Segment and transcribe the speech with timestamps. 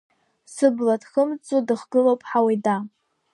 [0.53, 2.75] Сыбла дхымҵӡо дыхгылоуп Ҳауида.